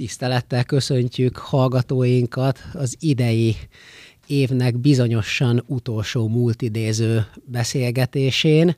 [0.00, 3.56] Tisztelettel köszöntjük hallgatóinkat az idei
[4.26, 8.76] évnek bizonyosan utolsó múltidéző beszélgetésén.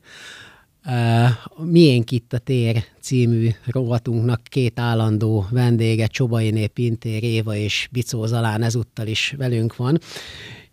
[1.57, 8.63] Miénk itt a tér című rovatunknak két állandó vendége, Csobainé Pintér Éva és Bicó Zalán
[8.63, 9.99] ezúttal is velünk van.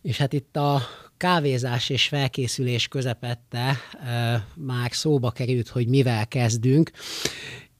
[0.02, 0.80] És hát itt a
[1.16, 3.76] kávézás és felkészülés közepette
[4.54, 6.90] már szóba került, hogy mivel kezdünk,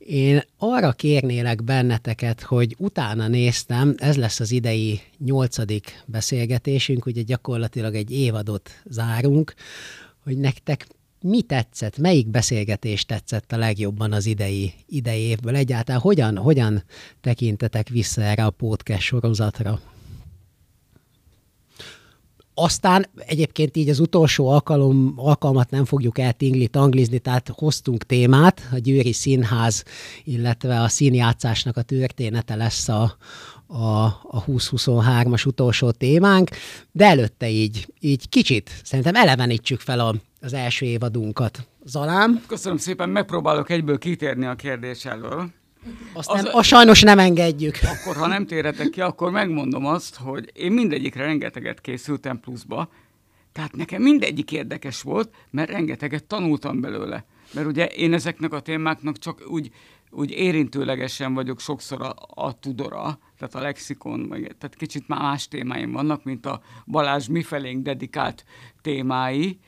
[0.07, 7.95] én arra kérnélek benneteket, hogy utána néztem, ez lesz az idei nyolcadik beszélgetésünk, ugye gyakorlatilag
[7.95, 9.55] egy évadot zárunk,
[10.25, 10.87] hogy nektek
[11.21, 15.57] mi tetszett, melyik beszélgetés tetszett a legjobban az idei, idei évből?
[15.57, 16.83] Egyáltalán hogyan, hogyan
[17.21, 19.81] tekintetek vissza erre a podcast sorozatra?
[22.55, 28.79] Aztán egyébként így az utolsó alkalom, alkalmat nem fogjuk eltingli, tanglizni, tehát hoztunk témát, a
[28.79, 29.85] Győri Színház,
[30.25, 33.17] illetve a színjátszásnak a története lesz a,
[33.67, 36.51] a, a 2023-as utolsó témánk,
[36.93, 41.69] de előtte így, így kicsit szerintem elevenítsük fel a, az első évadunkat.
[41.85, 42.43] Zalám?
[42.47, 45.51] Köszönöm szépen, megpróbálok egyből kitérni a kérdés elől.
[46.13, 47.79] Azt az, nem, a sajnos nem engedjük.
[47.83, 52.89] Akkor, ha nem téretek ki, akkor megmondom azt, hogy én mindegyikre rengeteget készültem pluszba,
[53.53, 57.25] tehát nekem mindegyik érdekes volt, mert rengeteget tanultam belőle.
[57.55, 59.71] Mert ugye én ezeknek a témáknak csak úgy,
[60.11, 66.25] úgy érintőlegesen vagyok sokszor a, a tudora, tehát a lexikon, tehát kicsit más témáim vannak,
[66.25, 68.45] mint a Balázs mifelénk dedikált
[68.83, 69.59] témái,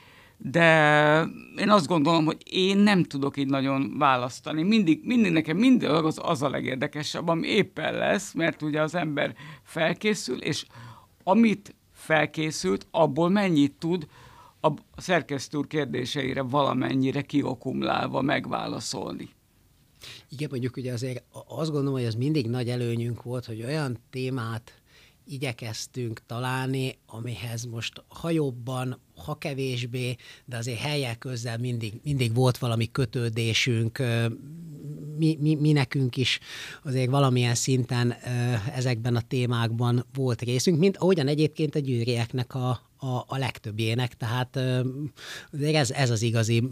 [0.44, 4.62] de én azt gondolom, hogy én nem tudok így nagyon választani.
[4.62, 9.34] Mindig, mindig nekem mindig az, az a legérdekesebb, ami éppen lesz, mert ugye az ember
[9.62, 10.64] felkészül, és
[11.24, 14.06] amit felkészült, abból mennyit tud
[14.60, 19.28] a szerkesztő kérdéseire valamennyire kiokumlálva megválaszolni.
[20.28, 24.81] Igen, mondjuk ugye azért azt gondolom, hogy az mindig nagy előnyünk volt, hogy olyan témát
[25.26, 32.58] igyekeztünk találni, amihez most ha jobban, ha kevésbé, de azért helyek közel mindig, mindig volt
[32.58, 34.02] valami kötődésünk,
[35.18, 36.40] mi, mi, mi nekünk is
[36.84, 38.12] azért valamilyen szinten
[38.74, 44.56] ezekben a témákban volt részünk, mint ahogyan egyébként a gyűrieknek a, a, a legtöbbjének, tehát
[45.60, 46.68] ez, ez az igazi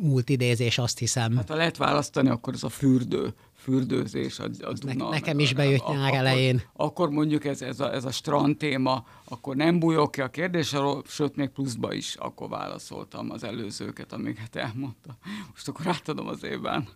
[0.00, 1.36] múltidézés, azt hiszem.
[1.36, 5.04] Hát ha lehet választani, akkor ez a fürdő fürdőzés a, a Duna.
[5.04, 6.62] Ne, nekem is bejött nyár elején.
[6.72, 11.02] Akkor mondjuk ez, ez, a, ez a strand téma, akkor nem bújok ki a kérdésről,
[11.06, 15.16] sőt még pluszba is akkor válaszoltam az előzőket, amiket elmondta.
[15.50, 16.88] Most akkor átadom az évben.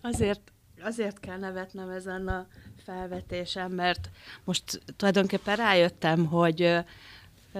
[0.00, 0.52] Azért,
[0.84, 2.46] azért kell nevetnem ezen a
[2.84, 4.10] felvetésem, mert
[4.44, 6.78] most tulajdonképpen rájöttem, hogy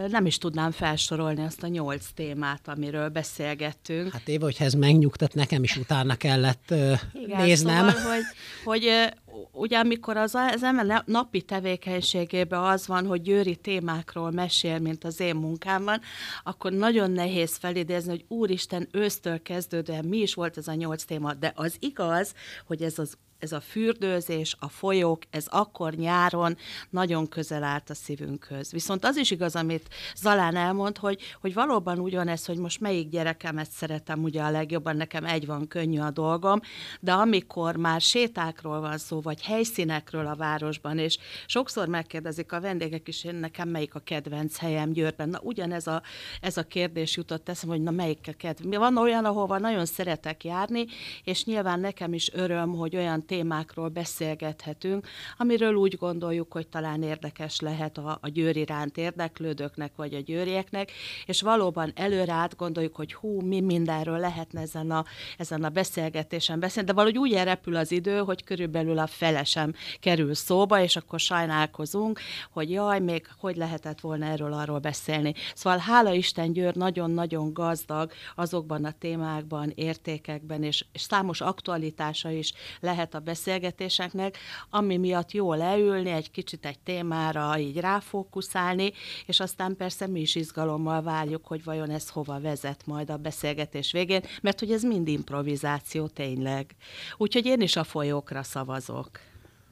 [0.09, 4.13] nem is tudnám felsorolni azt a nyolc témát, amiről beszélgettünk.
[4.13, 7.89] Hát Éva, hogyha ez megnyugtat, nekem is utána kellett uh, Igen, néznem.
[7.89, 8.25] Szóval, hogy,
[8.65, 9.13] hogy
[9.53, 15.21] ugye amikor az, az ember napi tevékenységében az van, hogy győri témákról mesél, mint az
[15.21, 16.01] én munkámban,
[16.43, 21.35] akkor nagyon nehéz felidézni, hogy úristen, ősztől kezdődően mi is volt ez a nyolc téma,
[21.35, 22.35] de az igaz,
[22.67, 26.57] hogy ez az ez a fürdőzés, a folyók, ez akkor nyáron
[26.91, 28.73] nagyon közel állt a szívünkhöz.
[28.73, 33.71] Viszont az is igaz, amit Zalán elmond, hogy, hogy valóban ugyanez, hogy most melyik gyerekemet
[33.71, 36.61] szeretem ugye a legjobban, nekem egy van könnyű a dolgom,
[37.01, 43.09] de amikor már sétákról van szó, vagy helyszínekről a városban, és sokszor megkérdezik a vendégek
[43.09, 45.29] is, én nekem melyik a kedvenc helyem Győrben.
[45.29, 46.03] Na ugyanez a,
[46.41, 48.77] ez a kérdés jutott eszem, hogy na melyik a kedvenc.
[48.77, 50.87] Van olyan, ahova nagyon szeretek járni,
[51.25, 55.07] és nyilván nekem is öröm, hogy olyan témákról beszélgethetünk,
[55.37, 60.91] amiről úgy gondoljuk, hogy talán érdekes lehet a, a győr iránt érdeklődőknek, vagy a győrieknek,
[61.27, 65.05] és valóban előre át gondoljuk, hogy hú, mi mindenről lehetne ezen a,
[65.39, 70.35] ezen a beszélgetésen beszélni, de valahogy úgy elrepül az idő, hogy körülbelül a felesem kerül
[70.35, 72.21] szóba, és akkor sajnálkozunk,
[72.53, 75.35] hogy jaj, még hogy lehetett volna erről arról beszélni.
[75.55, 82.53] Szóval hála Isten Győr nagyon-nagyon gazdag azokban a témákban, értékekben, és, és számos aktualitása is
[82.81, 84.39] lehet a beszélgetéseknek,
[84.71, 88.93] ami miatt jó leülni, egy kicsit egy témára így ráfókuszálni,
[89.27, 93.93] és aztán persze mi is izgalommal várjuk, hogy vajon ez hova vezet majd a beszélgetés
[93.93, 96.75] végén, mert hogy ez mind improvizáció tényleg.
[97.17, 99.11] Úgyhogy én is a folyókra szavazok.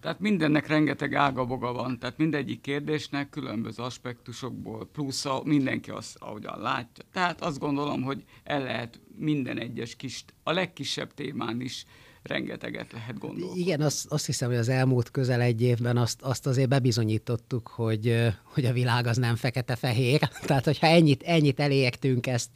[0.02, 6.60] Tehát mindennek rengeteg ágaboga van, tehát mindegyik kérdésnek különböző aspektusokból, plusz a, mindenki azt, ahogyan
[6.60, 7.04] látja.
[7.12, 11.86] Tehát azt gondolom, hogy el lehet minden egyes kis, a legkisebb témán is
[12.22, 13.60] rengeteget lehet gondolni.
[13.60, 18.32] Igen, azt, azt hiszem, hogy az elmúlt közel egy évben azt, azt azért bebizonyítottuk, hogy,
[18.42, 20.20] hogy a világ az nem fekete-fehér.
[20.46, 22.50] Tehát, hogyha ennyit, ennyit elértünk, ezt,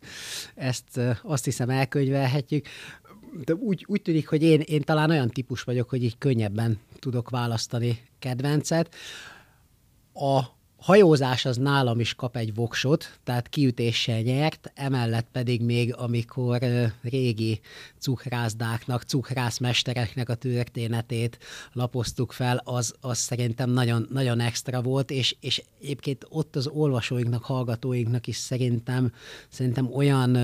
[0.55, 2.67] ezt azt hiszem elkönyvelhetjük
[3.45, 7.31] de úgy, úgy tűnik, hogy én, én talán olyan típus vagyok, hogy így könnyebben tudok
[7.31, 8.95] választani kedvencet.
[10.15, 16.58] A hajózás az nálam is kap egy voksot, tehát kiütéssel nyert, emellett pedig még, amikor
[17.02, 17.61] régi
[17.99, 21.38] cukrászdáknak, cukrászmestereknek a történetét
[21.73, 27.44] lapoztuk fel, az, az szerintem nagyon, nagyon extra volt, és, és egyébként ott az olvasóinknak,
[27.44, 29.12] hallgatóinknak is szerintem,
[29.49, 30.38] szerintem olyan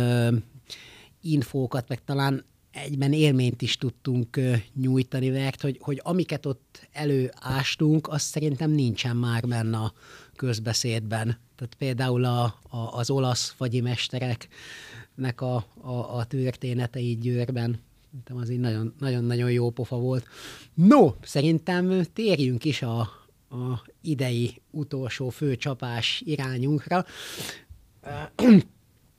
[1.20, 4.40] infókat, meg talán egyben élményt is tudtunk
[4.74, 9.92] nyújtani, mert hogy, hogy amiket ott előástunk, az szerintem nincsen már benne a
[10.36, 11.38] közbeszédben.
[11.56, 17.80] Tehát például a, a, az olasz fagyimesterek,nek a, a, a történetei Győrben,
[18.10, 20.26] szerintem az így nagyon-nagyon jó pofa volt.
[20.74, 22.98] No, szerintem térjünk is a,
[23.50, 27.04] a idei utolsó főcsapás irányunkra.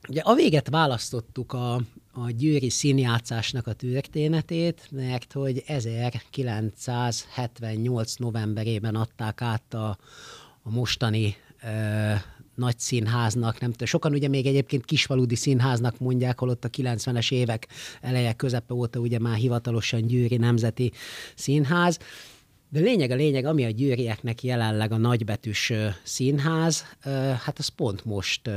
[0.08, 1.80] Ugye a véget választottuk a,
[2.16, 9.98] a győri színjátszásnak a történetét, mert hogy 1978 novemberében adták át a,
[10.62, 12.12] a mostani ö,
[12.54, 17.68] nagy színháznak, nem tudom, sokan ugye még egyébként kisfaludi színháznak mondják, holott a 90-es évek
[18.00, 20.92] eleje közepe óta ugye már hivatalosan Győri Nemzeti
[21.34, 21.98] Színház.
[22.68, 25.72] De lényeg a lényeg, ami a győrieknek jelenleg a nagybetűs
[26.02, 26.84] színház,
[27.44, 28.50] hát az pont most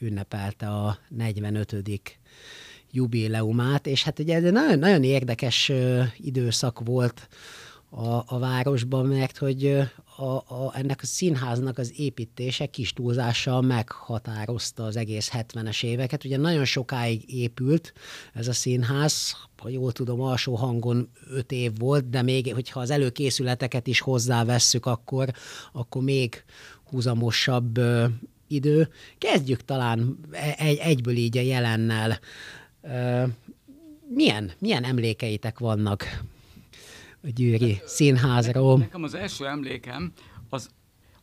[0.00, 1.82] ünnepelte a 45
[2.96, 5.72] jubileumát, és hát ugye ez nagyon, nagyon érdekes
[6.16, 7.28] időszak volt
[7.90, 9.78] a, a városban, mert hogy
[10.16, 16.24] a, a, ennek a színháznak az építése kis túlzással meghatározta az egész 70-es éveket.
[16.24, 17.92] Ugye nagyon sokáig épült
[18.34, 22.90] ez a színház, ha jól tudom, alsó hangon öt év volt, de még, hogyha az
[22.90, 25.32] előkészületeket is hozzávesszük, akkor,
[25.72, 26.44] akkor még
[26.90, 27.80] húzamosabb
[28.46, 28.88] idő.
[29.18, 30.18] Kezdjük talán
[30.56, 32.18] egy, egyből így a jelennel.
[34.08, 36.04] Milyen, milyen emlékeitek vannak
[37.22, 38.78] a Győri hát, Színházról?
[38.78, 40.12] Nekem az első emlékem
[40.48, 40.70] az,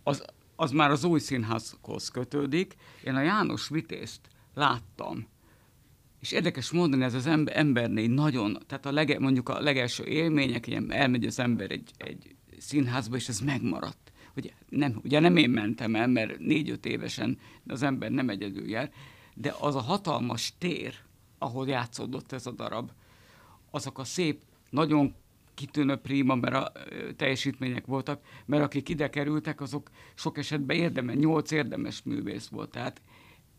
[0.04, 0.26] az,
[0.56, 2.76] az már az új színházhoz kötődik.
[3.04, 4.20] Én a János Vitézt
[4.54, 5.28] láttam.
[6.20, 10.68] És érdekes mondani, ez az ember, embernél nagyon, tehát a lege, mondjuk a legelső élmények,
[10.68, 14.12] ilyen elmegy az ember egy, egy színházba, és ez megmaradt.
[14.36, 17.38] Ugye nem, ugye nem én mentem el, mert négy-öt évesen
[17.68, 18.92] az ember nem egyedül jár,
[19.34, 20.96] de az a hatalmas tér,
[21.44, 22.92] ahol játszódott ez a darab,
[23.72, 25.14] azok a szép, nagyon
[25.54, 26.72] kitűnő prima, mert a
[27.16, 32.70] teljesítmények voltak, mert akik ide kerültek, azok sok esetben érdemes, nyolc érdemes művész volt.
[32.72, 33.02] Tehát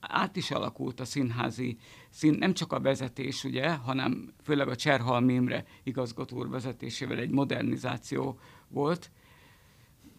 [0.00, 1.78] át is alakult a színházi
[2.10, 7.30] szín, nem csak a vezetés, ugye, hanem főleg a Cserhalmi Imre igazgató úr vezetésével egy
[7.30, 8.38] modernizáció
[8.68, 9.10] volt.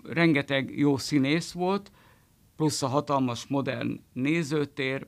[0.04, 1.92] Rengeteg jó színész volt,
[2.56, 5.08] plusz a hatalmas modern nézőtér,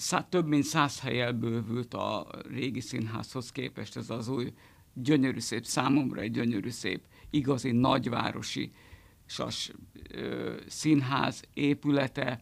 [0.00, 4.52] szá, több mint száz helyel bővült a régi színházhoz képest ez az új
[4.94, 8.72] gyönyörű szép, számomra egy gyönyörű szép, igazi nagyvárosi
[9.26, 9.72] sas
[10.10, 12.40] ö, színház épülete,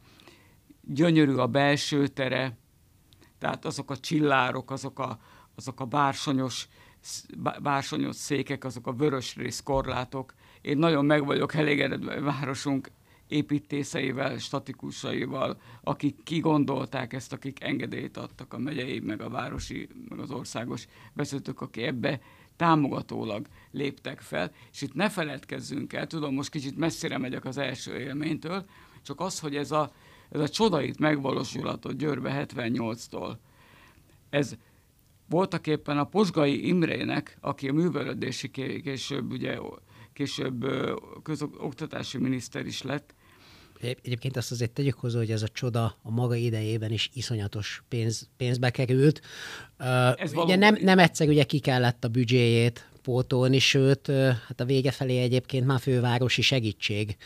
[0.80, 2.58] gyönyörű a belső tere,
[3.38, 5.20] tehát azok a csillárok, azok a,
[5.54, 6.68] azok a bársonyos,
[7.62, 10.34] bársonyos székek, azok a vörös korlátok.
[10.60, 12.90] Én nagyon meg vagyok elégedve a városunk
[13.28, 20.30] építészeivel, statikusaival, akik kigondolták ezt, akik engedélyt adtak a megyei, meg a városi, meg az
[20.30, 22.20] országos vezetők, akik ebbe
[22.56, 27.98] támogatólag léptek fel, és itt ne feledkezzünk el, tudom, most kicsit messzire megyek az első
[27.98, 28.64] élménytől,
[29.02, 29.92] csak az, hogy ez a,
[30.30, 33.36] ez a csoda itt megvalósulhatott Győrbe 78-tól,
[34.30, 34.56] ez
[35.28, 39.58] voltak éppen a Posgai Imrének, aki a művelődési később, ugye,
[40.12, 40.66] később
[41.22, 43.14] közoktatási miniszter is lett,
[43.80, 48.28] Egyébként azt azért tegyük hozzá, hogy ez a csoda a maga idejében is iszonyatos pénz,
[48.36, 49.20] pénzbe került.
[50.16, 54.06] Ez ugye nem, nem egyszer ugye ki kellett a büdzséjét pótolni, sőt,
[54.46, 57.16] hát a vége felé egyébként már fővárosi segítség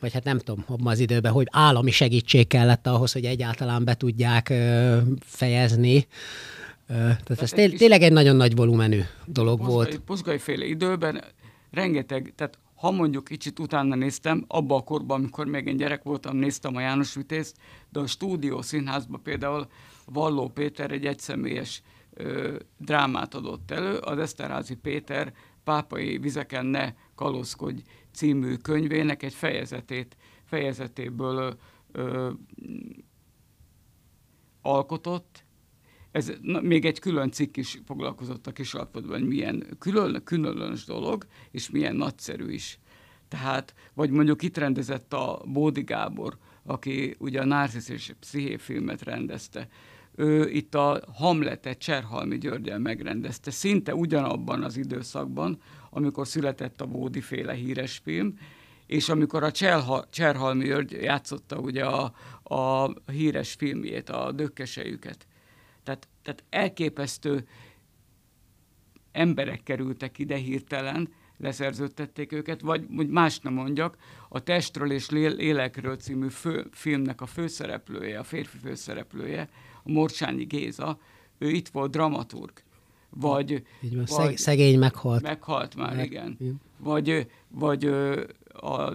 [0.00, 3.94] vagy hát nem tudom, abban az időben, hogy állami segítség kellett ahhoz, hogy egyáltalán be
[3.94, 4.52] tudják
[5.20, 6.06] fejezni.
[6.86, 9.98] Tehát ez té- tényleg egy nagyon nagy volumenű dolog Pozgai, volt.
[9.98, 11.24] Pozgai féle időben
[11.70, 16.36] rengeteg, tehát ha mondjuk kicsit utána néztem, abban a korban, amikor még én gyerek voltam,
[16.36, 17.56] néztem a János Vitézt,
[17.88, 19.66] de a stúdió színházban például
[20.04, 21.82] Valló Péter egy egyszemélyes
[22.14, 25.32] ö, drámát adott elő, az Eszterházi Péter
[25.64, 27.82] Pápai vizeken ne kalózkodj
[28.12, 31.58] című könyvének egy fejezetét, fejezetéből
[31.92, 32.30] ö, ö,
[34.62, 35.44] alkotott,
[36.12, 41.26] ez na, még egy külön cikk is foglalkozott a kisalapodban, hogy milyen külön, különös dolog,
[41.50, 42.78] és milyen nagyszerű is.
[43.28, 49.02] Tehát, vagy mondjuk itt rendezett a Bódi Gábor, aki ugye a Narcisz és Psziché filmet
[49.02, 49.68] rendezte.
[50.14, 57.20] ő itt a Hamletet Cserhalmi Györgyel megrendezte, szinte ugyanabban az időszakban, amikor született a Bódi
[57.20, 58.38] féle híres film,
[58.86, 62.12] és amikor a Cserha, Cserhalmi György játszotta ugye a,
[62.42, 65.26] a híres filmjét, a Dökkesejüket.
[65.82, 67.46] Tehát, tehát elképesztő
[69.12, 71.08] emberek kerültek ide hirtelen,
[71.40, 73.96] leszerződtették őket, vagy hogy más nem mondjak,
[74.28, 79.48] a Testről és Lélekről című fő, filmnek a főszereplője, a férfi főszereplője,
[79.82, 80.98] a Morcsányi Géza,
[81.38, 82.52] ő itt volt dramaturg.
[83.10, 85.22] Vagy, Így van, vagy szegény meghalt.
[85.22, 86.36] Meghalt már, Meg, igen.
[86.40, 86.60] igen.
[86.78, 87.84] Vagy, vagy
[88.52, 88.94] a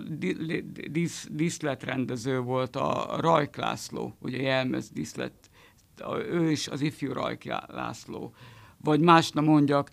[0.91, 5.33] dísz, díszletrendező volt a Rajk László, ugye Jelmez díszlet,
[6.29, 8.33] ő is az ifjú Rajk László.
[8.77, 9.89] Vagy más nem mondjak,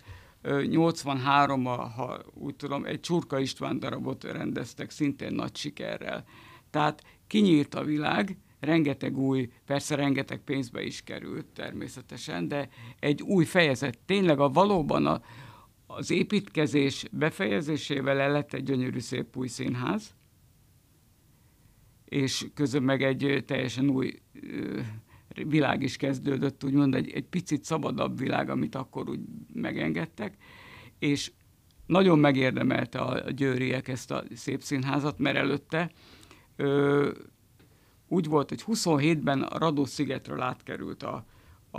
[0.69, 6.23] 83 ha úgy tudom, egy Csurka István darabot rendeztek szintén nagy sikerrel.
[6.69, 12.69] Tehát kinyílt a világ, rengeteg új, persze rengeteg pénzbe is került természetesen, de
[12.99, 13.99] egy új fejezet.
[14.05, 15.21] Tényleg a valóban a,
[15.87, 20.15] az építkezés befejezésével el lett egy gyönyörű szép új színház,
[22.05, 24.19] és közben meg egy teljesen új
[25.47, 29.19] világ is kezdődött, úgymond egy, egy picit szabadabb világ, amit akkor úgy
[29.53, 30.37] megengedtek,
[30.99, 31.31] és
[31.85, 35.91] nagyon megérdemelte a győriek ezt a szép színházat, mert előtte
[36.55, 37.09] ö,
[38.07, 41.25] úgy volt, hogy 27-ben a Radó szigetről átkerült a,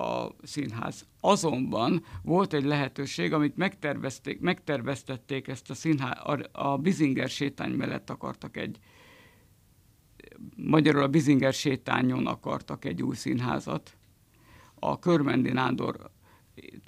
[0.00, 1.06] a színház.
[1.20, 8.10] Azonban volt egy lehetőség, amit megtervezték, megterveztették ezt a színház, a, a Bizinger sétány mellett
[8.10, 8.78] akartak egy,
[10.56, 13.96] magyarul a Bizinger sétányon akartak egy új színházat.
[14.74, 16.10] A Körmendi Nándor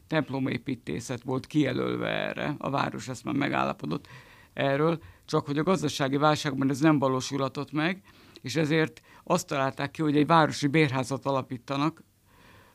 [0.07, 4.09] templomépítészet volt kijelölve erre, a város ezt már megállapodott
[4.53, 8.03] erről, csak hogy a gazdasági válságban ez nem valósulhatott meg,
[8.41, 12.03] és ezért azt találták ki, hogy egy városi bérházat alapítanak,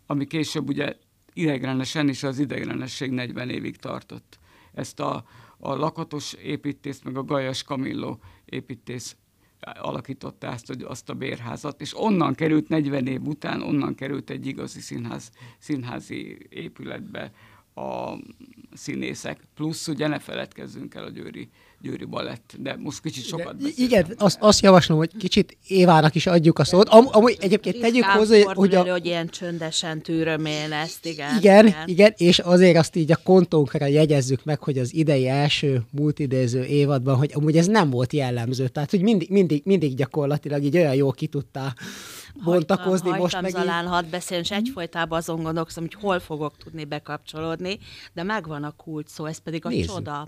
[0.06, 0.96] ami később ugye
[1.34, 4.40] idegrenesen is az idegrenesség 40 évig tartott.
[4.74, 5.24] Ezt a,
[5.58, 9.16] a lakatos építész, meg a Gajas Kamilló építész
[9.62, 14.80] alakította ezt, azt a bérházat, és onnan került 40 év után, onnan került egy igazi
[14.80, 17.32] színház, színházi épületbe
[17.76, 18.14] a
[18.74, 19.48] színészek.
[19.56, 21.50] Plusz ugye ne feledkezzünk el a Győri
[21.82, 23.86] Győri Balett, de most kicsit sokat beszéltem.
[23.86, 26.90] Igen, azt, azt javaslom, hogy kicsit Évának is adjuk a szót.
[26.90, 28.92] Am, amúgy egyébként Ritkán tegyük hozzá, hogy, a...
[28.92, 31.68] hogy ilyen csöndesen tűröm én ezt, igen, igen.
[31.68, 36.64] Igen, igen, és azért azt így a kontónkra jegyezzük meg, hogy az idei első multidéző
[36.64, 38.68] évadban, hogy amúgy ez nem volt jellemző.
[38.68, 41.76] Tehát, hogy mindig, mindig, mindig gyakorlatilag így olyan jól ki tudtál
[42.44, 43.10] bontakozni.
[43.10, 47.80] Hagytam, most meg Zalán hadd beszélni, és egyfolytában azon gondolkozom, hogy hol fogok tudni bekapcsolódni,
[48.14, 49.90] de megvan a kult szó, ez pedig a Nézzük.
[49.90, 50.28] csoda.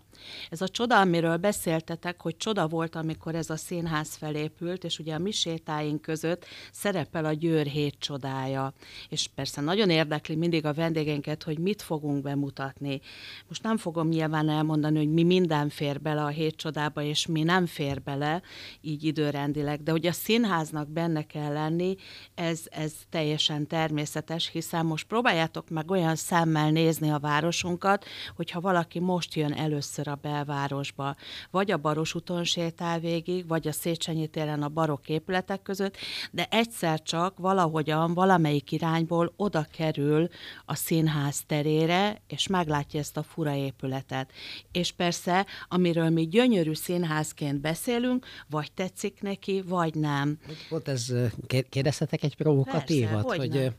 [0.50, 5.14] Ez a csoda, amiről beszéltetek, hogy csoda volt, amikor ez a színház felépült, és ugye
[5.14, 8.74] a mi sétáink között szerepel a Győr hét csodája.
[9.10, 13.02] És persze nagyon érdekli mindig a vendégeinket, hogy mit fogunk bemutatni.
[13.48, 17.44] Most nem fogom nyilván elmondani, hogy mi minden fér bele a hét csodába, és mi
[17.44, 18.42] nem fér bele,
[18.82, 21.93] így időrendileg, de hogy a színháznak benne kell lenni,
[22.36, 29.00] ez, ez teljesen természetes, hiszen most próbáljátok meg olyan szemmel nézni a városunkat, hogyha valaki
[29.00, 31.16] most jön először a belvárosba,
[31.52, 35.98] vagy a Baros úton sétál végig, vagy a Széchenyi téren a barok épületek között,
[36.32, 40.28] de egyszer csak valahogyan, valamelyik irányból oda kerül
[40.66, 44.32] a színház terére, és meglátja ezt a fura épületet.
[44.72, 50.40] És persze, amiről mi gyönyörű színházként beszélünk, vagy tetszik neki, vagy nem.
[50.70, 51.14] Volt ez,
[51.84, 53.72] kérdezhetek egy provokatívat, Persze, hogy, hogy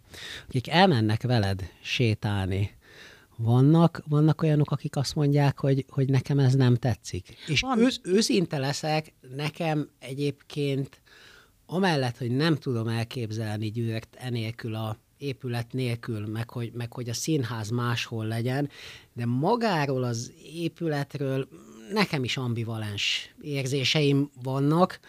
[0.49, 2.71] akik elmennek veled sétálni,
[3.37, 7.37] vannak, vannak olyanok, akik azt mondják, hogy, hogy nekem ez nem tetszik.
[7.47, 7.79] És Van.
[7.79, 11.01] ősz, őszinte leszek, nekem egyébként
[11.67, 17.15] amellett, hogy nem tudom elképzelni gyűrögt enélkül a épület nélkül, meg hogy, meg hogy a
[17.15, 18.69] színház máshol legyen,
[19.13, 21.49] de magáról az épületről
[21.93, 25.01] nekem is ambivalens érzéseim vannak.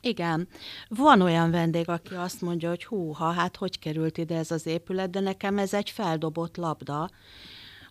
[0.00, 0.48] Igen.
[0.88, 4.66] Van olyan vendég, aki azt mondja, hogy hú, ha hát hogy került ide ez az
[4.66, 7.10] épület, de nekem ez egy feldobott labda,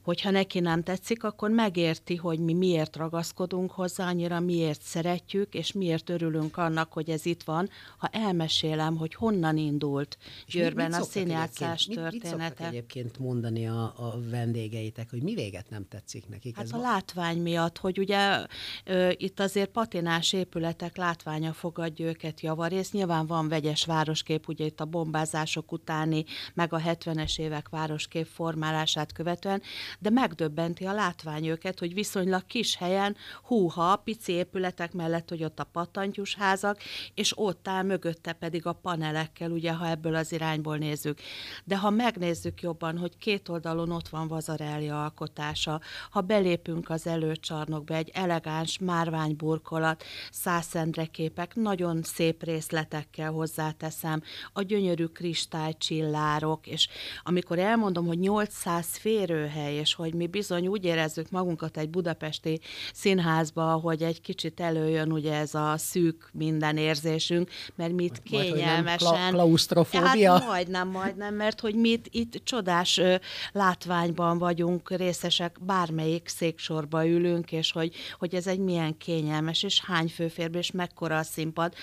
[0.01, 5.71] hogyha neki nem tetszik, akkor megérti, hogy mi miért ragaszkodunk hozzá, annyira miért szeretjük, és
[5.71, 11.85] miért örülünk annak, hogy ez itt van, ha elmesélem, hogy honnan indult Győrben a színjátszás
[11.85, 12.63] története.
[12.63, 16.55] Mit, egyébként mondani a, a vendégeitek, hogy mi véget nem tetszik nekik?
[16.55, 16.85] Hát ez a van?
[16.85, 18.45] látvány miatt, hogy ugye
[18.85, 22.93] ö, itt azért patinás épületek látványa fogadja őket javarészt.
[22.93, 29.11] Nyilván van vegyes városkép, ugye itt a bombázások utáni, meg a 70-es évek városkép formálását
[29.11, 29.61] követően,
[29.99, 35.59] de megdöbbenti a látvány őket, hogy viszonylag kis helyen, húha, pici épületek mellett, hogy ott
[35.59, 36.77] a patantyus házak,
[37.13, 41.19] és ott áll mögötte pedig a panelekkel, ugye, ha ebből az irányból nézzük.
[41.63, 47.95] De ha megnézzük jobban, hogy két oldalon ott van Vazarelli alkotása, ha belépünk az előcsarnokba,
[47.95, 54.21] egy elegáns márványburkolat, százszendreképek, nagyon szép részletekkel hozzáteszem,
[54.53, 56.87] a gyönyörű kristálycsillárok, és
[57.23, 62.59] amikor elmondom, hogy 800 férőhely, és hogy mi bizony úgy érezzük magunkat egy budapesti
[62.93, 69.09] színházba, hogy egy kicsit előjön ugye ez a szűk minden érzésünk, mert mit kényelmesen...
[69.09, 70.31] Majd, klaustrofóbia?
[70.31, 73.15] Hát majdnem, majdnem, mert hogy mit itt csodás ö,
[73.51, 80.07] látványban vagyunk részesek, bármelyik széksorba ülünk, és hogy, hogy ez egy milyen kényelmes, és hány
[80.07, 81.73] főférbe, és mekkora a színpad,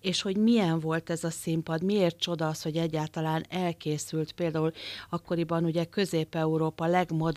[0.00, 4.32] és hogy milyen volt ez a színpad, miért csoda az, hogy egyáltalán elkészült.
[4.32, 4.72] Például
[5.10, 6.86] akkoriban ugye Közép-Európa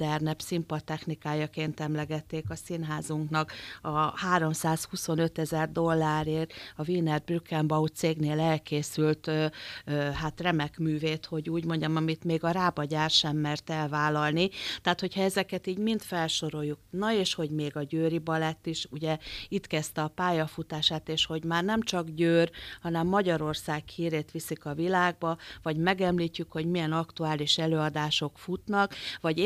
[0.08, 9.46] legmodernebb színpadtechnikájaként emlegették a színházunknak a 325 ezer dollárért a Wiener Brückenbau cégnél elkészült ö,
[9.86, 14.50] ö, hát remek művét, hogy úgy mondjam, amit még a rábagyár sem mert elvállalni.
[14.82, 19.18] Tehát, hogyha ezeket így mind felsoroljuk, na és hogy még a Győri Balett is, ugye
[19.48, 24.74] itt kezdte a pályafutását, és hogy már nem csak Győr, hanem Magyarország hírét viszik a
[24.74, 29.40] világba, vagy megemlítjük, hogy milyen aktuális előadások futnak, vagy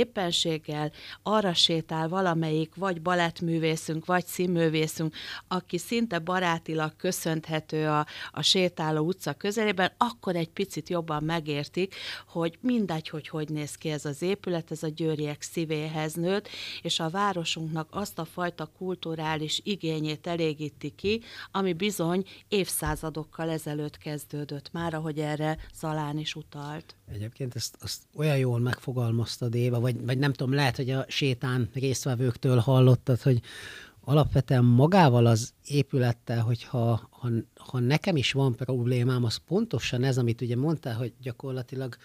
[0.51, 0.91] éppenséggel
[1.23, 5.15] arra sétál valamelyik vagy balettművészünk, vagy színművészünk,
[5.47, 11.95] aki szinte barátilag köszönthető a, a sétáló utca közelében, akkor egy picit jobban megértik,
[12.27, 16.47] hogy mindegy, hogy hogy néz ki ez az épület, ez a győriek szívéhez nőtt,
[16.81, 24.71] és a városunknak azt a fajta kulturális igényét elégíti ki, ami bizony évszázadokkal ezelőtt kezdődött
[24.71, 26.95] már, ahogy erre Zalán is utalt.
[27.13, 31.69] Egyébként ezt, ezt olyan jól megfogalmaztad, Éva, vagy, vagy nem tudom, lehet, hogy a sétán
[31.73, 33.41] résztvevőktől hallottad, hogy
[34.03, 40.41] alapvetően magával az épülettel, hogyha ha, ha nekem is van problémám, az pontosan ez, amit
[40.41, 41.95] ugye mondtál, hogy gyakorlatilag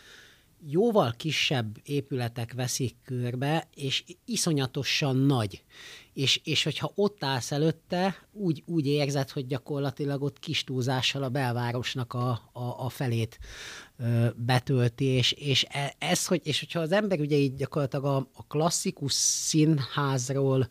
[0.61, 5.65] jóval kisebb épületek veszik körbe, és iszonyatosan nagy.
[6.13, 11.28] És, és hogyha ott állsz előtte, úgy, úgy érzed, hogy gyakorlatilag ott kis túlzással a
[11.28, 13.39] belvárosnak a, a, a felét
[13.99, 18.17] ö, betölti, és, és e, ez, hogy, és hogyha az ember ugye így gyakorlatilag a,
[18.17, 20.69] a klasszikus színházról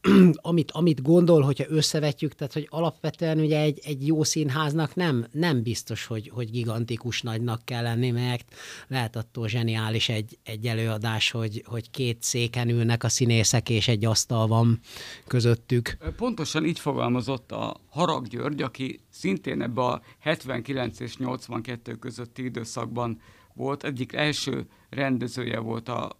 [0.50, 5.62] amit, amit gondol, hogyha összevetjük, tehát hogy alapvetően ugye egy, egy jó színháznak nem, nem
[5.62, 8.54] biztos, hogy, hogy gigantikus nagynak kell lenni, mert
[8.88, 14.04] lehet attól zseniális egy, egy előadás, hogy, hogy két széken ülnek a színészek, és egy
[14.04, 14.80] asztal van
[15.26, 15.96] közöttük.
[16.16, 23.20] Pontosan így fogalmazott a Harag György, aki szintén ebbe a 79 és 82 közötti időszakban
[23.54, 26.12] volt, egyik első rendezője volt a,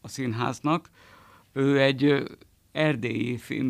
[0.00, 0.90] a színháznak,
[1.54, 2.22] ő egy
[2.72, 3.68] erdélyi film,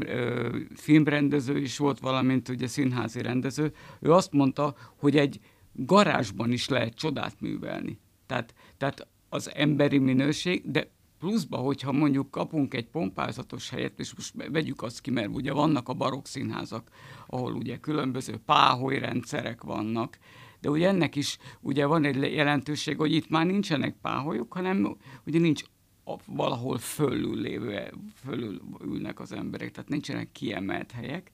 [0.74, 3.72] filmrendező is volt, valamint ugye színházi rendező.
[4.00, 5.40] Ő azt mondta, hogy egy
[5.72, 7.98] garázsban is lehet csodát művelni.
[8.26, 14.34] Tehát, tehát az emberi minőség, de pluszba, hogyha mondjuk kapunk egy pompázatos helyet, és most
[14.52, 16.90] vegyük azt ki, mert ugye vannak a barokk színházak,
[17.26, 20.18] ahol ugye különböző páholy rendszerek vannak,
[20.60, 25.38] de ugye ennek is ugye van egy jelentőség, hogy itt már nincsenek páholyok, hanem ugye
[25.38, 25.62] nincs
[26.04, 27.92] a, valahol fölül lévő,
[28.24, 31.30] fölül ülnek az emberek, tehát nincsenek kiemelt helyek,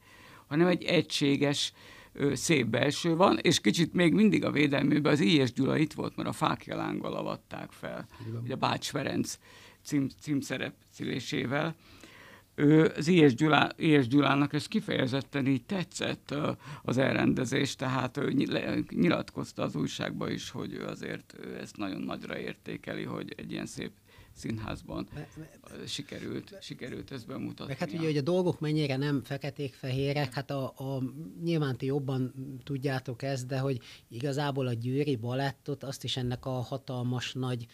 [0.47, 1.73] hanem egy egységes,
[2.33, 5.53] szép belső van, és kicsit még mindig a védelműben az I.S.
[5.53, 8.07] Gyula itt volt, mert a fákjalánggal avatták fel,
[8.43, 9.39] ugye Bács Ferenc
[9.83, 11.75] cím, címszerepcilésével.
[12.55, 13.35] Ő, az I.S.
[13.35, 14.07] Gyulá, I.S.
[14.07, 16.35] Gyulának ez kifejezetten így tetszett
[16.83, 18.47] az elrendezés, tehát ő
[18.91, 23.67] nyilatkozta az újságban is, hogy ő azért ő ezt nagyon nagyra értékeli, hogy egy ilyen
[23.67, 23.93] szép
[24.41, 25.09] színházban
[25.87, 27.75] sikerült, sikerült ezt bemutatni.
[27.79, 31.03] Hát ugye, hogy a dolgok mennyire nem feketék-fehérek, hát a, a,
[31.43, 32.33] nyilván ti jobban
[32.65, 37.67] tudjátok ezt, de hogy igazából a győri balettot azt is ennek a hatalmas nagy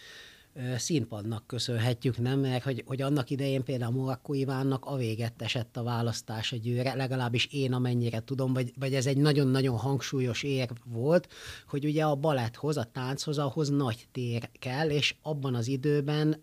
[0.77, 2.41] színpadnak köszönhetjük, nem?
[2.41, 6.95] Mert hogy, hogy annak idején például Morakko Ivánnak a véget esett a választás a győre,
[6.95, 11.29] legalábbis én amennyire tudom, vagy, vagy ez egy nagyon-nagyon hangsúlyos ér volt,
[11.69, 16.41] hogy ugye a baletthoz, a tánchoz, ahhoz nagy tér kell, és abban az időben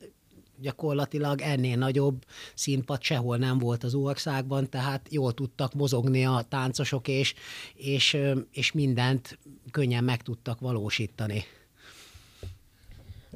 [0.64, 7.08] gyakorlatilag ennél nagyobb színpad sehol nem volt az országban, tehát jól tudtak mozogni a táncosok,
[7.08, 7.34] és,
[7.76, 8.18] és,
[8.52, 9.40] és mindent
[9.72, 11.44] könnyen meg tudtak valósítani.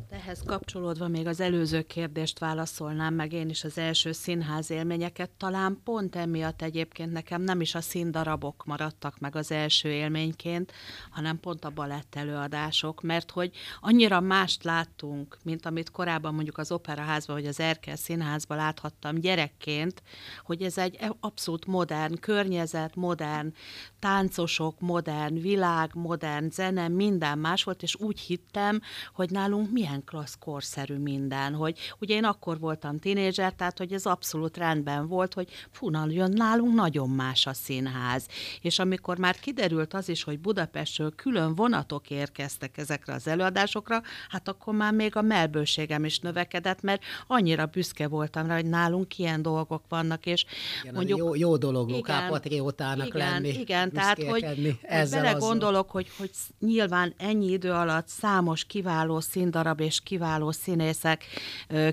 [0.09, 5.29] Ehhez kapcsolódva még az előző kérdést válaszolnám meg én is az első színház élményeket.
[5.29, 10.71] Talán pont emiatt egyébként nekem nem is a színdarabok maradtak meg az első élményként,
[11.09, 16.71] hanem pont a balett előadások, mert hogy annyira mást láttunk, mint amit korábban mondjuk az
[16.71, 20.01] operaházban vagy az Erkel színházban láthattam gyerekként,
[20.43, 23.53] hogy ez egy abszolút modern környezet, modern
[23.99, 28.81] táncosok, modern világ, modern zene, minden más volt, és úgy hittem,
[29.13, 34.05] hogy nálunk milyen klassz korszerű minden, hogy ugye én akkor voltam tinédzser, tehát hogy ez
[34.05, 38.27] abszolút rendben volt, hogy fú, jön nálunk nagyon más a színház.
[38.61, 44.47] És amikor már kiderült az is, hogy Budapestről külön vonatok érkeztek ezekre az előadásokra, hát
[44.47, 49.41] akkor már még a melbőségem is növekedett, mert annyira büszke voltam rá, hogy nálunk ilyen
[49.41, 50.45] dolgok vannak, és
[50.81, 51.17] igen, mondjuk...
[51.17, 53.59] Jó, jó dolog Luká patriótának igen, lenni.
[53.59, 54.77] Igen, tehát hogy
[55.09, 61.23] bele gondolok, hogy, hogy nyilván ennyi idő alatt számos kiváló színdarab és kiváló színészek,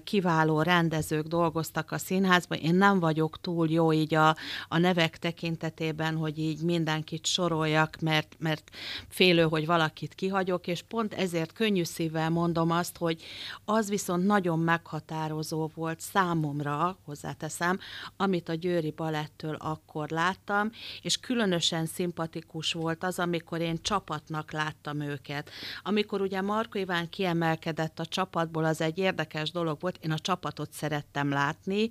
[0.05, 2.59] kiváló rendezők dolgoztak a színházban.
[2.59, 4.37] Én nem vagyok túl jó így a,
[4.69, 8.71] a nevek tekintetében, hogy így mindenkit soroljak, mert, mert
[9.09, 13.23] félő, hogy valakit kihagyok, és pont ezért könnyű szívvel mondom azt, hogy
[13.65, 17.79] az viszont nagyon meghatározó volt számomra, hozzáteszem,
[18.17, 20.71] amit a Győri Balettől akkor láttam,
[21.03, 25.51] és különösen szimpatikus volt az, amikor én csapatnak láttam őket.
[25.83, 30.73] Amikor ugye Marko Iván kiemelkedett a csapatból, az egy érdekes dolog volt, én a csapatot
[30.73, 31.91] szerettem látni,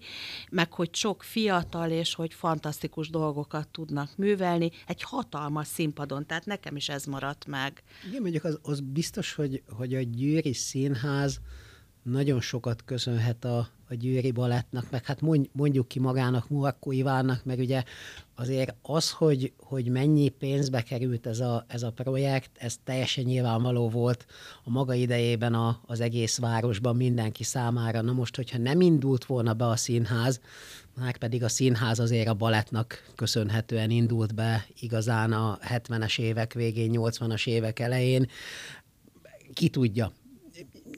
[0.51, 6.75] meg hogy sok fiatal és hogy fantasztikus dolgokat tudnak művelni, egy hatalmas színpadon, tehát nekem
[6.75, 7.83] is ez maradt meg.
[8.07, 11.39] Igen, mondjuk az, az biztos, hogy, hogy a Győri Színház
[12.03, 17.59] nagyon sokat köszönhet a, a Győri Balettnak, meg hát mondjuk ki magának Murakko Ivánnak, meg
[17.59, 17.83] ugye
[18.35, 23.89] azért az, hogy, hogy mennyi pénzbe került ez a, ez a projekt, ez teljesen nyilvánvaló
[23.89, 24.25] volt
[24.63, 28.01] a maga idejében a, az egész városban mindenki számára.
[28.01, 30.39] Na most, hogyha nem indult volna be a színház,
[30.95, 36.91] már pedig a színház azért a balettnak köszönhetően indult be igazán a 70-es évek végén,
[36.93, 38.27] 80-as évek elején,
[39.53, 40.11] ki tudja,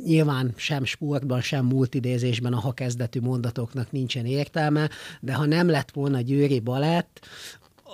[0.03, 4.89] nyilván sem sportban, sem multidézésben a ha kezdetű mondatoknak nincsen értelme,
[5.21, 7.27] de ha nem lett volna Győri balett,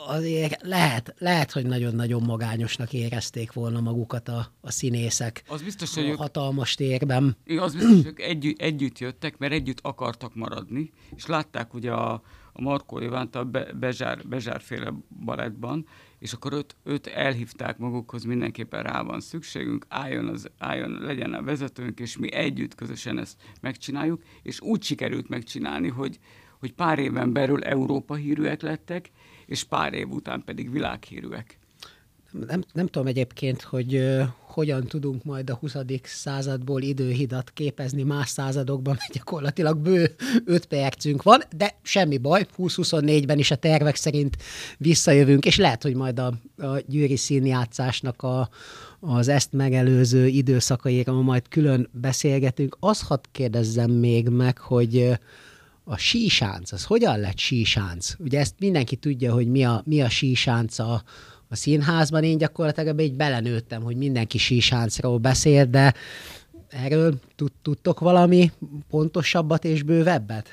[0.08, 6.10] azért lehet, lehet, hogy nagyon-nagyon magányosnak érezték volna magukat a, a színészek az biztos, hogy
[6.10, 7.38] a hatalmas térben.
[7.58, 12.12] Az biztos, hogy ők együtt, együtt jöttek, mert együtt akartak maradni, és látták ugye a,
[12.54, 14.94] a Markó Ivánt a Be, Bezsár, Bezsárféle
[15.26, 15.86] balettban,
[16.22, 21.44] és akkor őt, őt elhívták magukhoz, mindenképpen rá van szükségünk, álljon, az, álljon, legyen a
[21.44, 26.20] vezetőnk, és mi együtt közösen ezt megcsináljuk, és úgy sikerült megcsinálni, hogy,
[26.60, 29.12] hogy pár éven belül Európa hírűek lettek,
[29.46, 31.60] és pár év után pedig világhírűek.
[32.48, 35.76] Nem, nem tudom egyébként, hogy hogyan tudunk majd a 20.
[36.04, 40.16] századból időhidat képezni más századokban, mert gyakorlatilag bő
[40.46, 44.38] 5 percünk van, de semmi baj, 20-24-ben is a tervek szerint
[44.78, 48.50] visszajövünk, és lehet, hogy majd a, a győri színjátszásnak a,
[49.00, 52.78] az ezt megelőző időszakaira majd külön beszélgetünk.
[52.80, 55.20] Azt hadd kérdezzem még meg, hogy
[55.84, 58.14] a sísánc, az hogyan lett sísánc?
[58.20, 61.04] Ugye ezt mindenki tudja, hogy mi a, mi a sísánc a,
[61.52, 62.24] a színházban.
[62.24, 65.94] Én gyakorlatilag ebbe így belenőttem, hogy mindenki sísáncról beszél, de
[66.70, 67.20] erről
[67.62, 68.52] tudtok valami
[68.90, 70.48] pontosabbat és bővebbet?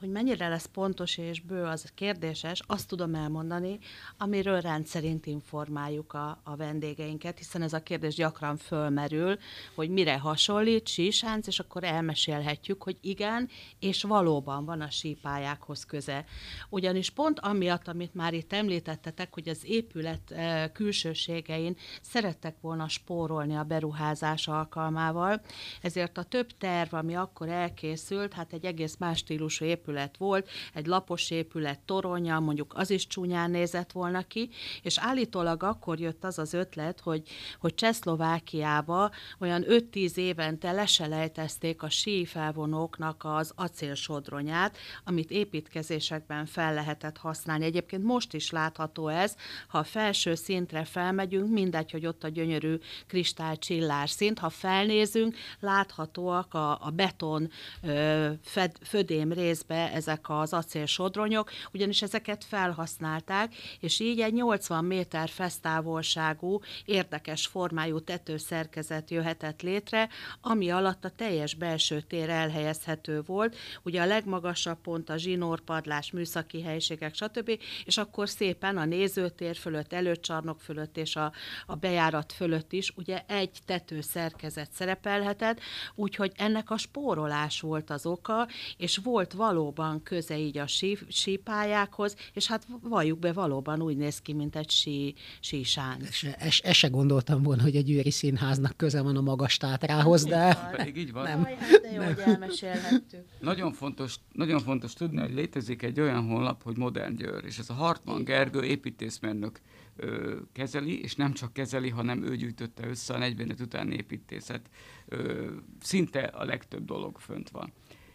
[0.00, 3.78] Hogy mennyire lesz pontos és bő, az kérdéses, azt tudom elmondani,
[4.18, 9.38] amiről rendszerint informáljuk a, a vendégeinket, hiszen ez a kérdés gyakran fölmerül,
[9.74, 16.24] hogy mire hasonlít sísánc, és akkor elmesélhetjük, hogy igen, és valóban van a sípályákhoz köze.
[16.68, 23.56] Ugyanis pont amiatt, amit már itt említettetek, hogy az épület e, külsőségein szerettek volna spórolni
[23.56, 25.40] a beruházás alkalmával,
[25.82, 30.48] ezért a több terv, ami akkor elkészült, hát egy egész más stílusú épület épület volt,
[30.74, 34.48] egy lapos épület toronya, mondjuk az is csúnyán nézett volna ki,
[34.82, 37.22] és állítólag akkor jött az az ötlet, hogy,
[37.60, 47.64] hogy Csehszlovákiába olyan 5-10 évente leselejtezték a sífelvonóknak az acélsodronyát, amit építkezésekben fel lehetett használni.
[47.64, 49.36] Egyébként most is látható ez,
[49.68, 52.76] ha a felső szintre felmegyünk, mindegy, hogy ott a gyönyörű
[53.06, 57.50] kristálycsillár szint, ha felnézünk, láthatóak a, a beton
[57.82, 65.28] ö, fed, födém részben ezek az acélsodronyok, ugyanis ezeket felhasználták, és így egy 80 méter
[65.28, 70.08] fesztávolságú, érdekes formájú tetőszerkezet jöhetett létre,
[70.40, 73.56] ami alatt a teljes belső tér elhelyezhető volt.
[73.82, 77.60] Ugye a legmagasabb pont a zsinórpadlás, műszaki helyiségek, stb.
[77.84, 81.32] És akkor szépen a nézőtér fölött, előcsarnok fölött és a,
[81.66, 85.60] a bejárat fölött is ugye egy tetőszerkezet szerepelhetett,
[85.94, 89.32] úgyhogy ennek a spórolás volt az oka, és volt
[89.74, 94.56] valóban köze így a sí, sípályákhoz, és hát valljuk be, valóban úgy néz ki, mint
[94.56, 96.02] egy sí, sísán.
[96.38, 100.70] Ezt se, se gondoltam volna, hogy a Győri Színháznak köze van a magas tátrához, de...
[100.76, 101.22] Pedig így van.
[101.22, 101.44] Nem.
[101.44, 103.24] Hát de jó, hogy elmesélhettük.
[103.40, 107.70] Nagyon fontos, nagyon fontos tudni, hogy létezik egy olyan honlap, hogy Modern Győr, és ez
[107.70, 109.60] a Hartmann Gergő építészmérnök
[109.96, 114.70] ö, kezeli, és nem csak kezeli, hanem ő gyűjtötte össze a 45 utáni építészet.
[115.08, 115.46] Ö,
[115.80, 117.72] szinte a legtöbb dolog fönt van.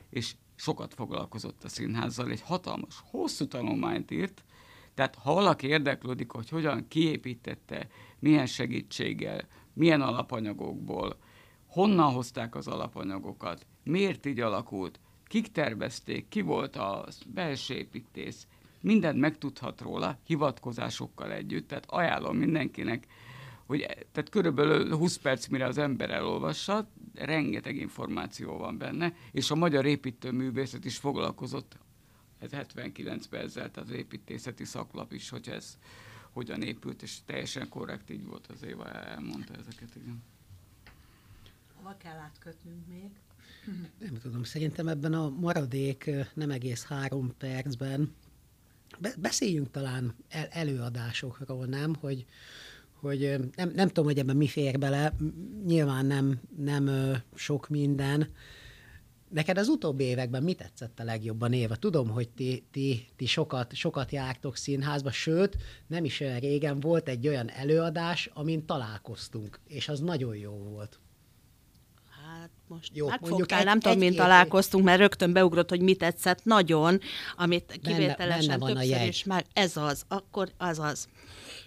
[0.09, 4.43] És sokat foglalkozott a színházzal, egy hatalmas, hosszú tanulmányt írt,
[4.93, 7.87] tehát ha valaki érdeklődik, hogy hogyan kiépítette,
[8.19, 11.17] milyen segítséggel, milyen alapanyagokból,
[11.67, 18.47] honnan hozták az alapanyagokat, miért így alakult, kik tervezték, ki volt a belső építész,
[18.81, 23.07] mindent megtudhat róla, hivatkozásokkal együtt, tehát ajánlom mindenkinek,
[23.65, 23.79] hogy
[24.11, 29.85] tehát körülbelül 20 perc, mire az ember elolvassa, rengeteg információ van benne, és a magyar
[29.85, 31.77] építőművészet is foglalkozott
[32.39, 35.77] ez 79-ben ezzel, tehát az építészeti szaklap is, hogy ez
[36.31, 40.23] hogyan épült, és teljesen korrekt így volt az Éva elmondta ezeket, igen.
[41.75, 43.09] Hova kell átkötnünk még?
[44.09, 48.13] Nem tudom, szerintem ebben a maradék nem egész három percben
[48.99, 51.95] be- beszéljünk talán el- előadásokról, nem?
[51.95, 52.25] Hogy,
[53.05, 55.13] hogy nem, nem tudom, hogy ebben mi fér bele,
[55.65, 56.89] nyilván nem, nem
[57.35, 58.27] sok minden.
[59.29, 61.75] Neked az utóbbi években mi tetszett a legjobban, Éva?
[61.75, 67.07] Tudom, hogy ti, ti, ti sokat, sokat jártok színházba, sőt, nem is olyan régen volt
[67.07, 70.99] egy olyan előadás, amin találkoztunk, és az nagyon jó volt.
[72.09, 76.43] Hát most Jó, megfogtál, egy- nem tudom, mint találkoztunk, mert rögtön beugrott, hogy mit tetszett
[76.43, 76.99] nagyon,
[77.37, 79.45] amit Benne- kivételesen benne a többször is meg.
[79.53, 81.07] Ez az, akkor az az.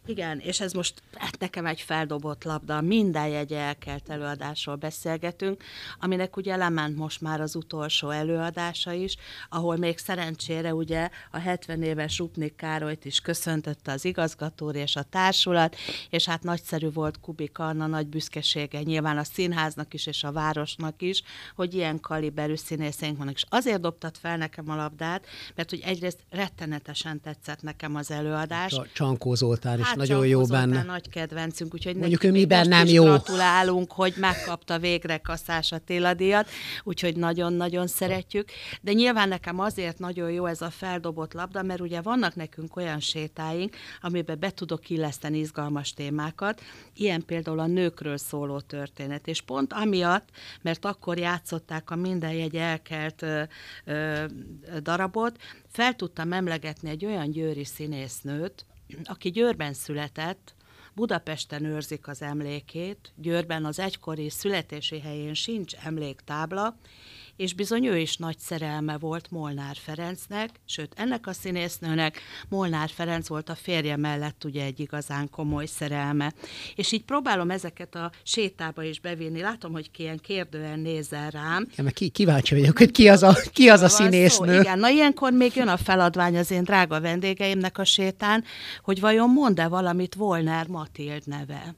[0.09, 5.63] Igen, és ez most hát nekem egy feldobott labda, minden jegy elkelt előadásról beszélgetünk,
[6.01, 9.17] aminek ugye lement most már az utolsó előadása is,
[9.49, 15.03] ahol még szerencsére ugye a 70 éves Rupnik Károlyt is köszöntötte az igazgató és a
[15.03, 15.77] társulat,
[16.11, 21.03] és hát nagyszerű volt Kubik Anna nagy büszkesége nyilván a színháznak is és a városnak
[21.03, 21.23] is,
[21.55, 23.35] hogy ilyen kaliberű színészénk vannak.
[23.35, 28.73] És azért dobtad fel nekem a labdát, mert hogy egyrészt rettenetesen tetszett nekem az előadás.
[28.73, 30.83] Csa- Csankó Zoltán is Hát nagyon jó benne.
[30.83, 33.05] nagy kedvencünk, úgyhogy Mondjuk ő miben nem jó.
[33.05, 36.49] Gratulálunk, hogy megkapta végre Kaszás Attila díjat,
[36.83, 38.49] úgyhogy nagyon-nagyon szeretjük.
[38.81, 43.01] De nyilván nekem azért nagyon jó ez a feldobott labda, mert ugye vannak nekünk olyan
[43.01, 46.63] sétáink, amiben be tudok illeszteni izgalmas témákat,
[46.95, 49.27] ilyen például a nőkről szóló történet.
[49.27, 50.29] És pont amiatt,
[50.63, 53.43] mert akkor játszották a minden jegy elkelt ö,
[53.85, 54.25] ö,
[54.81, 55.37] darabot,
[55.69, 58.67] fel tudtam emlegetni egy olyan győri színésznőt,
[59.05, 60.55] aki Győrben született,
[60.95, 66.77] Budapesten őrzik az emlékét, Győrben az egykori születési helyén sincs emléktábla,
[67.39, 73.29] és bizony ő is nagy szerelme volt Molnár Ferencnek, sőt ennek a színésznőnek Molnár Ferenc
[73.29, 76.33] volt a férje mellett ugye egy igazán komoly szerelme.
[76.75, 79.41] És így próbálom ezeket a sétába is bevinni.
[79.41, 83.23] Látom, hogy ki ilyen kérdően nézel rám, Ja, mert ki, kíváncsi vagyok, hogy ki az
[83.23, 84.05] a, ki az a van szó.
[84.05, 84.61] színésznő.
[84.61, 88.45] Igen, na ilyenkor még jön a feladvány az én drága vendégeimnek a sétán,
[88.83, 91.75] hogy vajon mond-e valamit Volner Matild neve.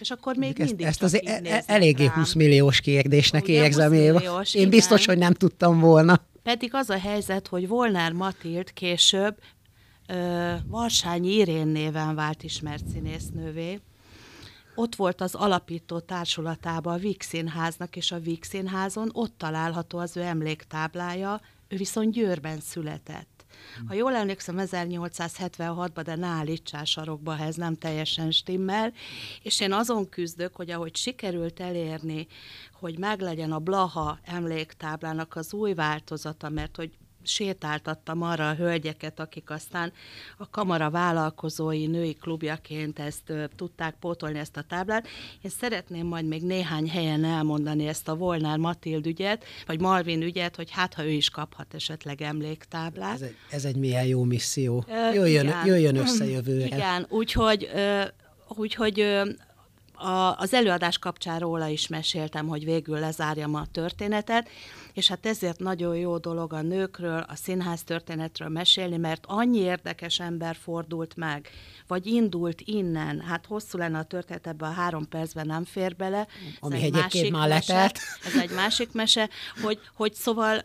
[0.00, 2.14] És akkor még ezt, mindig ezt csak az így e- eléggé rám.
[2.14, 4.18] 20 milliós kérdésnek Ugye, érzem, 20 Éva.
[4.18, 6.20] milliós, Én biztos, hogy nem tudtam volna.
[6.42, 9.36] Pedig az a helyzet, hogy Volner Matild később
[10.06, 13.80] ö, Varsányi Irén néven vált ismert színésznővé.
[14.74, 20.16] Ott volt az alapító társulatában a Víg Színháznak, és a Víg Színházon ott található az
[20.16, 23.28] ő emléktáblája, ő viszont Győrben született.
[23.86, 28.92] Ha jól emlékszem, 1876-ban, de ne állítsál sarokba, ha ez nem teljesen stimmel,
[29.42, 32.26] és én azon küzdök, hogy ahogy sikerült elérni,
[32.72, 36.90] hogy meglegyen a Blaha emléktáblának az új változata, mert hogy
[37.22, 39.92] sétáltattam arra a hölgyeket, akik aztán
[40.36, 45.08] a kamara vállalkozói női klubjaként ezt ö, tudták pótolni ezt a táblát.
[45.42, 50.56] Én szeretném majd még néhány helyen elmondani ezt a Volnár Matild ügyet, vagy Malvin ügyet,
[50.56, 53.14] hogy hát ha ő is kaphat esetleg emléktáblát.
[53.14, 54.84] Ez egy, ez egy milyen jó misszió.
[54.88, 55.66] Ö, Jöjjön, igen.
[55.66, 56.64] jöjjön össze jövőre.
[56.64, 58.02] Igen, úgyhogy, ö,
[58.48, 59.30] úgyhogy ö,
[60.00, 64.48] a, az előadás kapcsán róla is meséltem, hogy végül lezárjam a történetet,
[65.00, 70.20] és hát ezért nagyon jó dolog a nőkről, a színház történetről mesélni, mert annyi érdekes
[70.20, 71.48] ember fordult meg,
[71.86, 76.26] vagy indult innen, hát hosszú lenne a történet, ebbe a három percben nem fér bele.
[76.60, 77.98] Ami egy egyébként már letelt.
[78.24, 79.28] Ez egy másik mese,
[79.62, 80.64] hogy, hogy szóval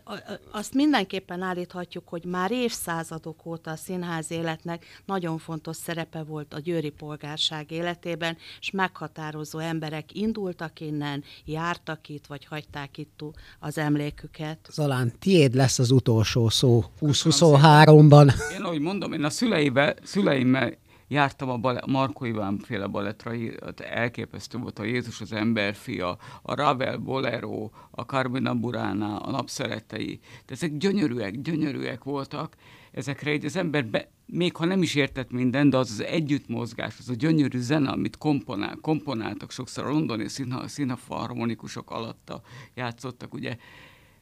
[0.50, 6.60] azt mindenképpen állíthatjuk, hogy már évszázadok óta a színház életnek nagyon fontos szerepe volt a
[6.60, 13.24] győri polgárság életében, és meghatározó emberek indultak innen, jártak itt, vagy hagyták itt
[13.58, 14.25] az emléküket.
[14.70, 18.34] Zalán, tiéd lesz az utolsó szó 2023-ban.
[18.52, 20.72] Én ahogy mondom, én a szüleivel, szüleimmel
[21.08, 23.32] jártam a bale, Marko Iván féle balettra,
[23.76, 30.20] elképesztő volt a Jézus az emberfia, a Ravel Bolero, a Carmina Burana, a napszeretei.
[30.46, 32.54] De ezek gyönyörűek, gyönyörűek voltak.
[32.92, 36.94] Ezekre így az ember, be, még ha nem is értett minden, de az az együttmozgás,
[36.98, 42.42] az a gyönyörű zene, amit komponál, komponáltak sokszor a londoni színha, színharmonikusok alatta
[42.74, 43.56] játszottak, ugye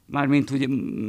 [0.07, 0.67] mármint ugye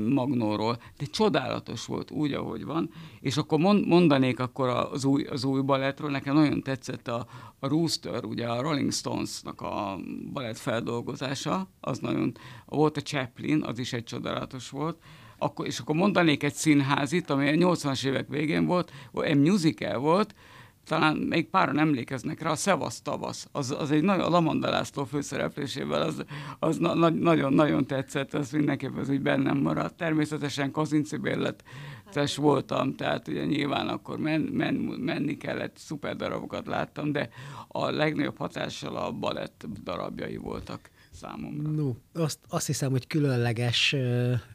[0.09, 5.61] Magnóról, de csodálatos volt úgy, ahogy van, és akkor mondanék akkor az új, az új
[5.61, 7.27] balettről, nekem nagyon tetszett a,
[7.59, 9.99] a Rooster, ugye a Rolling Stones-nak a
[10.33, 12.31] balett feldolgozása, az nagyon,
[12.65, 14.97] volt a Chaplin, az is egy csodálatos volt,
[15.37, 20.35] akkor, és akkor mondanék egy színházit, ami a 80-as évek végén volt, egy musical volt,
[20.85, 25.03] talán még páran emlékeznek rá, a Szevasz tavasz, az, az egy nagyon, a Lamanda László
[25.03, 26.23] főszereplésével, az,
[26.59, 29.97] az na, na, tetszett, az mindenképpen az úgy bennem maradt.
[29.97, 37.11] Természetesen Kazinci bérletes voltam, tehát ugye nyilván akkor men, men, menni kellett, szuper darabokat láttam,
[37.11, 37.29] de
[37.67, 41.69] a legnagyobb hatással a balett darabjai voltak számomra.
[41.69, 43.95] No, azt, azt hiszem, hogy különleges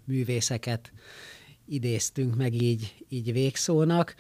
[0.05, 0.93] művészeket
[1.71, 4.15] idéztünk meg így, így végszónak.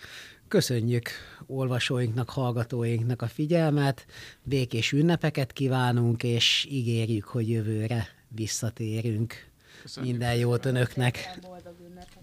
[0.48, 1.10] Köszönjük
[1.50, 4.06] olvasóinknak, hallgatóinknak a figyelmet,
[4.42, 9.34] békés ünnepeket kívánunk, és ígérjük, hogy jövőre visszatérünk.
[9.82, 10.12] Köszönjük.
[10.12, 11.38] Minden jót önöknek!
[11.42, 12.19] Boldog ünnepeket!